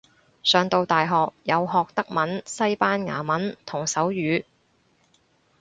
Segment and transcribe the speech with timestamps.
[0.41, 4.45] 上到大學有學德文西班牙文同手語